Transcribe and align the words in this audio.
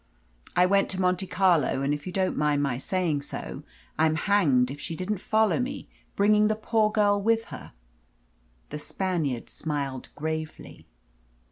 I 0.55 0.65
went 0.65 0.89
to 0.89 0.99
Monte 0.99 1.27
Carlo, 1.27 1.83
and, 1.83 1.93
if 1.93 2.07
you 2.07 2.11
don't 2.11 2.35
mind 2.35 2.63
my 2.63 2.79
saying 2.79 3.21
so, 3.21 3.61
I'm 3.99 4.15
hanged 4.15 4.71
if 4.71 4.79
she 4.81 4.95
didn't 4.95 5.19
follow 5.19 5.59
me, 5.59 5.87
bringing 6.15 6.47
the 6.47 6.55
poor 6.55 6.91
girl 6.91 7.21
with 7.21 7.43
her." 7.53 7.73
The 8.71 8.79
Spaniard 8.79 9.47
smiled 9.47 10.09
gravely. 10.15 10.87